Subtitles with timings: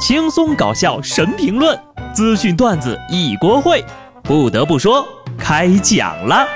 [0.00, 1.78] 轻松搞笑神评论，
[2.14, 3.84] 资讯段子一锅烩。
[4.22, 5.06] 不得不说，
[5.38, 6.48] 开讲了。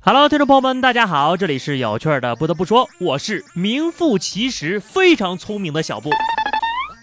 [0.00, 2.36] Hello，听众朋友们，大家好，这里是有趣的。
[2.36, 6.10] 不得不说，我是名副其实非常聪明的小布。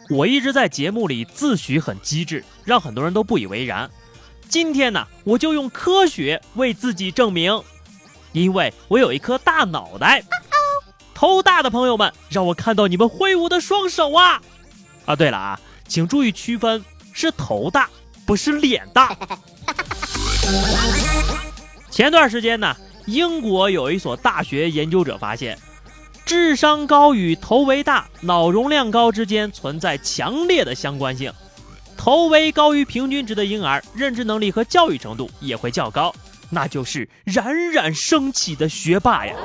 [0.10, 3.90] 我一直在节目里自诩很机智，让很多人都不以为然。
[4.50, 7.62] 今天呢，我就用科学为自己证明，
[8.34, 10.24] 因为我有一颗大脑袋。
[11.14, 14.42] 头大的朋友们，让我看到你们挥舞的双手啊！
[15.06, 16.84] 啊，对了啊，请注意区分，
[17.14, 17.90] 是头大，
[18.26, 19.16] 不是脸大。
[21.90, 22.76] 前段时间呢，
[23.06, 25.58] 英国有一所大学研究者发现。
[26.26, 31.32] 智商高与头围大、脑容量高之间存在强烈的相关性。
[31.98, 36.14] 头围高于平均值的婴儿，认知能力和教育程度也会较高，
[36.50, 39.36] 那就是冉冉升起的学霸呀。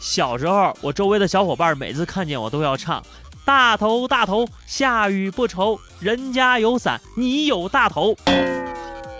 [0.00, 3.02] 小时候，我周围的小伙伴每次看见我都要唱
[3.44, 8.16] ：“大头大头，下雨不愁，人家有伞，你有大头。”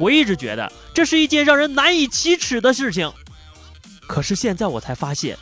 [0.00, 3.12] 我一直觉得这是一件让人难以启齿的事情，
[4.08, 5.36] 可是现在我才发现。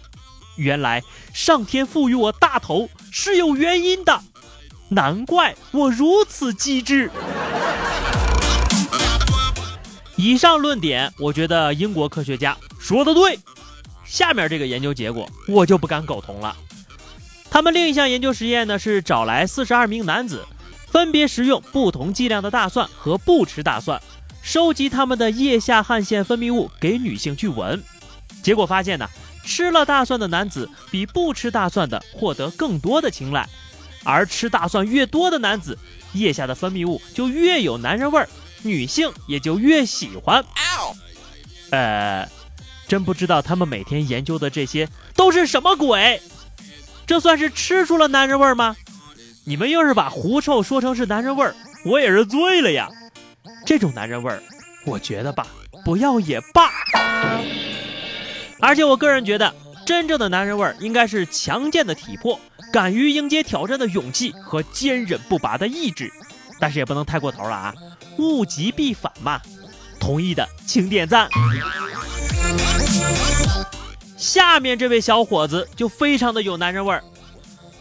[0.58, 4.20] 原来上天赋予我大头是有原因的，
[4.88, 7.10] 难怪我如此机智。
[10.16, 13.38] 以上论点，我觉得英国科学家说的对。
[14.04, 16.56] 下面这个研究结果，我就不敢苟同了。
[17.48, 20.44] 他们另一项研究实验呢，是找来四十二名男子，
[20.90, 24.02] 分别食用不同剂量的大蒜和不吃大蒜，
[24.42, 27.80] 收集他们的腋下汗腺分泌物给女性去闻，
[28.42, 29.08] 结果发现呢。
[29.48, 33.48] 吃了大蒜的男子比不吃大蒜的获得更多的青睐，
[34.04, 35.76] 而吃大蒜越多的男子，
[36.12, 38.28] 腋下的分泌物就越有男人味儿，
[38.62, 40.44] 女性也就越喜欢。
[41.70, 42.28] 呃，
[42.86, 44.86] 真不知道他们每天研究的这些
[45.16, 46.20] 都是什么鬼？
[47.06, 48.76] 这算是吃出了男人味儿吗？
[49.44, 51.56] 你们要是把狐臭说成是男人味儿，
[51.86, 52.90] 我也是醉了呀。
[53.64, 54.42] 这种男人味儿，
[54.84, 55.46] 我觉得吧，
[55.86, 56.70] 不要也罢。
[58.60, 59.54] 而且我个人觉得，
[59.86, 62.38] 真正的男人味儿应该是强健的体魄、
[62.72, 66.12] 敢于迎接挑战的勇气和坚韧不拔的意志，
[66.58, 67.74] 但是也不能太过头了啊！
[68.18, 69.40] 物极必反嘛。
[70.00, 71.28] 同意的请点赞。
[74.16, 77.02] 下面这位小伙子就非常的有男人味儿。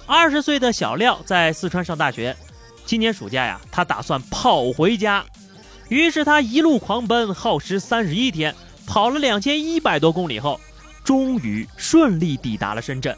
[0.06, 2.36] 二十岁的小廖在四川上大学，
[2.86, 5.26] 今年暑假呀，他打算跑回家，
[5.90, 8.56] 于是他一路狂奔，耗时三十一天，
[8.88, 10.60] 跑了两千一百多公里后。
[11.04, 13.16] 终于顺利抵达了深圳。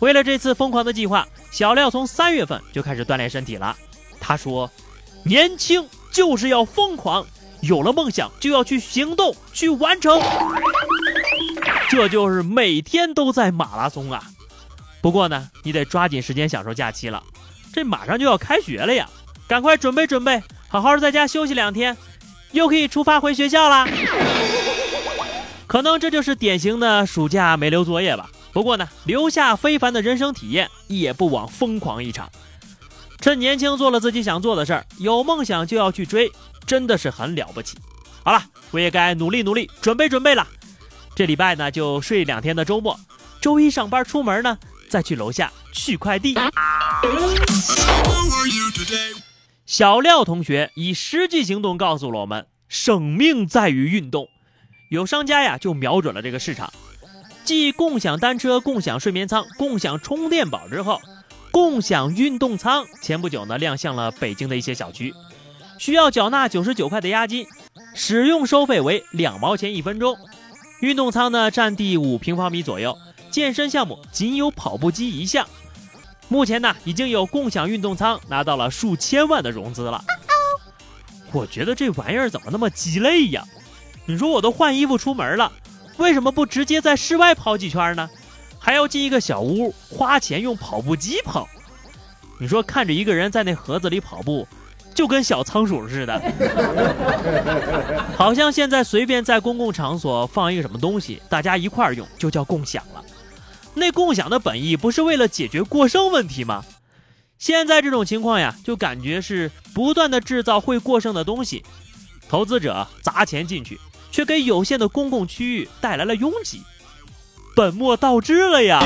[0.00, 3.74] 为了这次疯狂的计划，小廖从三月份就开始锻炼身体了。
[4.20, 4.70] 他说
[5.24, 7.26] ：“年轻就是要疯狂，
[7.62, 10.20] 有了梦想就要去行动，去完成。”
[11.88, 14.22] 这就是每天都在马拉松啊！
[15.00, 17.24] 不过呢，你得抓紧时间享受假期了。
[17.72, 19.08] 这马上就要开学了呀，
[19.48, 21.96] 赶快准备准备，好好在家休息两天，
[22.52, 23.88] 又可以出发回学校啦。
[25.68, 28.30] 可能这就是典型的暑假没留作业吧。
[28.54, 32.28] 不过呢，留下非凡的人生体验，也不枉疯狂一场。
[33.20, 36.32] 趁年轻做了自己想做的事儿，有梦想就要去追，
[36.66, 37.76] 真的是很了不起。
[38.24, 40.46] 好了，我也该努力努力，准备准备了。
[41.14, 42.98] 这礼拜呢，就睡两天的周末，
[43.38, 44.58] 周一上班出门呢，
[44.88, 46.34] 再去楼下取快递。
[49.66, 54.28] 小廖同学以实际行动告诉了我们：生命在于运动。
[54.88, 56.72] 有商家呀，就瞄准了这个市场。
[57.44, 61.00] 继共享单车、共享睡眠舱、共享充电宝之后，
[61.50, 65.14] 共享运动舱前不久呢亮相了北京的一些小区，
[65.78, 67.46] 需要缴纳九十九块的押金，
[67.94, 70.16] 使用收费为两毛钱一分钟。
[70.80, 72.96] 运动舱呢占地五平方米左右，
[73.30, 75.46] 健身项目仅有跑步机一项。
[76.28, 80.02] 目前呢已经有共享运动舱拿到了数千万的融资了。
[81.32, 83.44] 我觉得这玩意儿怎么那么鸡肋呀？
[84.08, 85.52] 你说我都换衣服出门了，
[85.98, 88.08] 为什么不直接在室外跑几圈呢？
[88.58, 91.46] 还要进一个小屋花钱用跑步机跑？
[92.40, 94.48] 你说看着一个人在那盒子里跑步，
[94.94, 96.18] 就跟小仓鼠似的。
[98.16, 103.04] 好像现在随便在公共场所放一个什么东西，大家一块儿用就叫共享了。
[103.74, 106.64] 那共享的本意不是为了解决过剩问题吗？
[107.38, 111.62] 现在这种情况呀，就感觉是不断的制造会过剩的东西，
[112.26, 113.78] 投资者砸钱进去。
[114.10, 116.62] 却给有限的公共区域带来了拥挤，
[117.54, 118.80] 本末倒置了呀！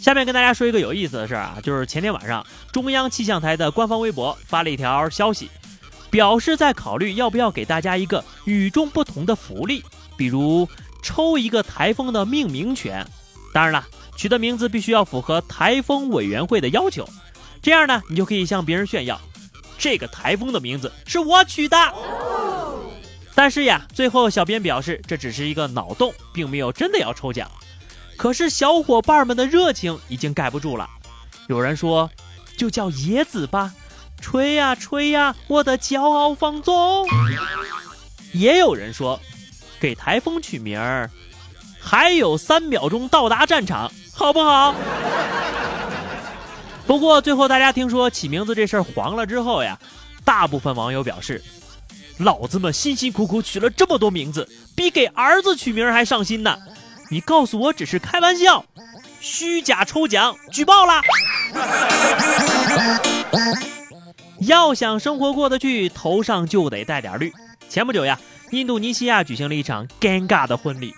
[0.00, 5.50] 下面跟大家说一个有意思的事儿啊，就是前天晚上中央气象台的官方微博发了一条消息，
[6.08, 9.84] 表示在考虑要不要给大家一个与众不同的福利，
[10.16, 10.66] 比如
[11.02, 13.06] 抽一个台风的命名权。
[13.52, 13.86] 当然了，
[14.16, 17.06] 取的名字必须要符合台风委员会的要求，
[17.60, 19.20] 这样呢，你就可以向别人炫耀，
[19.78, 21.76] 这个台风的名字是我取的。
[23.34, 27.48] 但是呀，最后小编表示这只是一个脑洞，并没有真的要抽奖。
[28.16, 30.90] 可是小伙伴们的热情已经盖不住了，
[31.46, 32.10] 有人说
[32.56, 33.72] 就叫野子吧，
[34.20, 37.06] 吹呀吹呀，我的骄傲放纵。
[38.32, 39.20] 也有人说
[39.78, 41.08] 给台风取名儿，
[41.80, 44.74] 还有三秒钟到达战场，好不好？
[46.88, 49.78] 不过最后大家听说起名字这事儿黄了之后呀，
[50.24, 51.44] 大部分网友表示，
[52.16, 56.56] 老子们辛辛苦苦取了这么多名字，比给儿子取名还上心呢。
[57.10, 58.64] 你告诉我只是开玩笑，
[59.20, 61.02] 虚假抽奖举报啦！
[64.40, 67.30] 要想生活过得去，头上就得带点绿。
[67.68, 68.18] 前不久呀，
[68.50, 70.94] 印度尼西亚举行了一场尴尬的婚礼，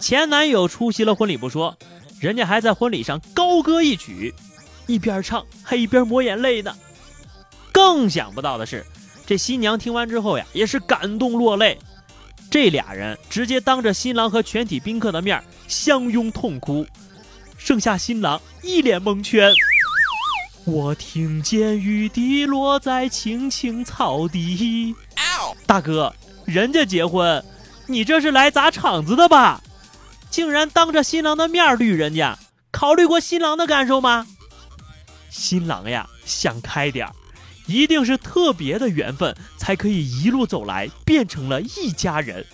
[0.00, 1.76] 前男友出席了婚礼不说，
[2.20, 4.34] 人家还在婚礼上高歌一曲，
[4.86, 6.74] 一边唱还一边抹眼泪呢。
[7.72, 8.84] 更想不到的是，
[9.26, 11.78] 这新娘听完之后呀，也是感动落泪。
[12.50, 16.86] 这俩人直接当着新郎和全体宾客的面相拥痛哭，
[17.58, 19.52] 剩下新郎一脸蒙圈。
[20.64, 24.94] 我听见雨滴落在青青草地。
[25.66, 27.44] 大哥，人家结婚，
[27.86, 29.60] 你这是来砸场子的吧？
[30.30, 32.38] 竟然当着新郎的面绿人家，
[32.70, 34.26] 考虑过新郎的感受吗？
[35.30, 37.12] 新郎呀，想开点儿。
[37.66, 42.46] 一定是特别的缘分，才可以一路走来变成了一家人。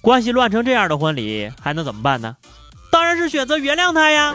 [0.00, 2.36] 关系乱成这样的婚礼，还能怎么办呢？
[2.90, 4.34] 当然是选择原谅他呀。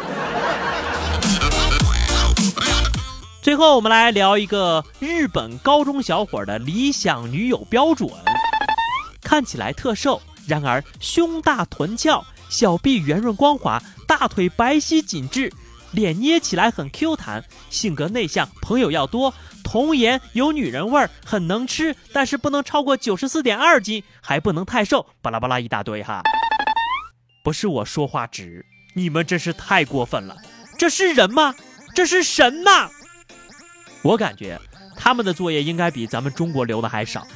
[3.42, 8.08] 最后，我们来聊一个日本高中小伙的理想女友标准：
[9.24, 15.52] 看起来特瘦，然而胸大臀翘，小臂圆润光滑，大腿白皙紧致。
[15.92, 19.34] 脸捏起来很 Q 弹，性格内向，朋友要多，
[19.64, 26.22] 童颜有女人味儿，很能吃，但是不能超过九十四点二斤，还不能太瘦，巴拉巴拉一大堆哈。
[27.44, 28.66] 不是我说话直，
[28.96, 30.36] 你们真是太过分了，
[30.78, 31.56] 这是人吗？
[31.94, 32.90] 这是神呐！
[34.02, 34.60] 我感觉
[34.96, 37.28] 他们的作业应该比咱们中国留的还少，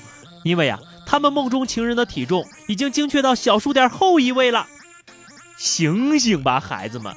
[0.44, 4.68] 因为啊，他们梦中情人的体重已经精确到小数点后一位了。
[5.58, 7.14] 醒醒吧，孩子们！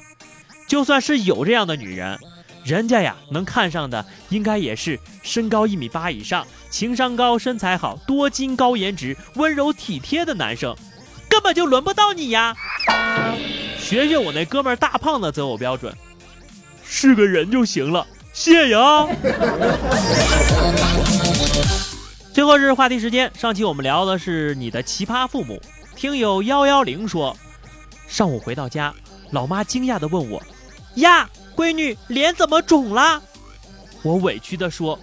[0.69, 2.19] 就算是有这样的女人，
[2.63, 10.75] 人家呀能看上的应该也是身高一米八以上、情商高、身材好、多金、高颜值、温柔体贴的男生，
[11.27, 12.55] 根本就轮不到你呀！
[13.79, 15.91] 学学我那哥们大胖的择偶标准，
[16.85, 19.07] 是个人就行了，谢谢啊！
[22.31, 25.59] 最后是话题时间，上期我们聊的是你的奇葩父母，
[25.95, 27.35] 听友幺幺零说，
[28.07, 28.93] 上午回到家，
[29.31, 30.39] 老妈惊讶地问我。
[30.95, 33.21] 呀，闺女，脸怎么肿了？
[34.01, 34.97] 我委屈地说：“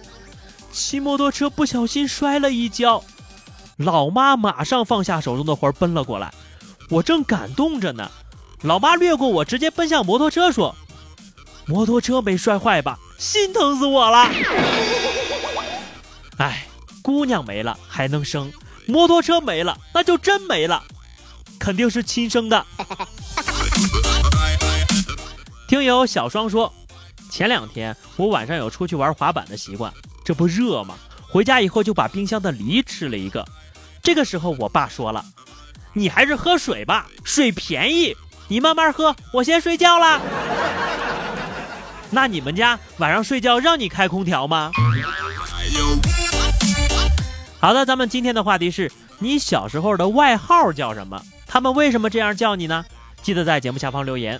[0.71, 3.03] 骑摩托车不小心摔了一跤。”
[3.77, 6.33] 老妈马上放下手中的活儿奔了过来。
[6.89, 8.09] 我正感动着呢，
[8.61, 10.75] 老妈掠过我，直接奔向摩托车说
[11.67, 12.97] ：“摩托车没摔坏吧？
[13.19, 14.29] 心疼死我了！”
[16.37, 16.65] 哎，
[17.03, 18.51] 姑娘没了还能生，
[18.87, 20.83] 摩托车没了那就真没了，
[21.59, 22.65] 肯定是亲生的。
[25.67, 26.73] 听友小双说，
[27.29, 29.93] 前两天我晚上有出去玩滑板的习惯，
[30.23, 30.95] 这不热吗？
[31.29, 33.45] 回家以后就把冰箱的梨吃了一个。
[34.01, 35.25] 这个时候我爸说了
[35.91, 38.15] ：“你还是喝水吧，水便宜，
[38.47, 40.21] 你慢慢喝，我先睡觉啦。”
[42.09, 44.71] 那你们家晚上睡觉让你开空调吗？
[47.59, 51.21] 好的，咱们今天的话题是你小时候的外号叫什么？
[51.45, 52.85] 他们为什么这样叫你呢？
[53.21, 54.39] 记得在节目下方留言。